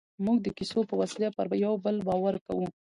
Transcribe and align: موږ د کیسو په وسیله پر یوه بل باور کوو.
موږ 0.25 0.37
د 0.41 0.47
کیسو 0.57 0.79
په 0.89 0.95
وسیله 1.01 1.29
پر 1.35 1.45
یوه 1.65 1.77
بل 1.85 1.95
باور 2.07 2.35
کوو. 2.45 2.65